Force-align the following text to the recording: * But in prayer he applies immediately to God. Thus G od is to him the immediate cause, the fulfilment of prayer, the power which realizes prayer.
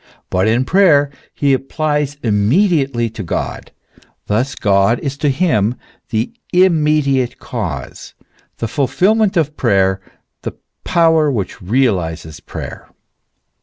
* 0.19 0.29
But 0.31 0.47
in 0.47 0.65
prayer 0.65 1.11
he 1.31 1.53
applies 1.53 2.17
immediately 2.23 3.07
to 3.11 3.21
God. 3.21 3.69
Thus 4.25 4.55
G 4.55 4.67
od 4.67 4.99
is 5.01 5.15
to 5.19 5.29
him 5.29 5.75
the 6.09 6.33
immediate 6.51 7.37
cause, 7.37 8.15
the 8.57 8.67
fulfilment 8.67 9.37
of 9.37 9.55
prayer, 9.55 10.01
the 10.41 10.55
power 10.83 11.29
which 11.31 11.61
realizes 11.61 12.39
prayer. 12.39 12.89